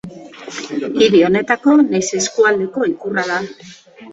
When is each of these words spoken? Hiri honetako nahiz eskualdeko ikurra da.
Hiri 1.01 1.21
honetako 1.27 1.75
nahiz 1.83 2.09
eskualdeko 2.21 2.89
ikurra 2.95 3.29
da. 3.31 3.39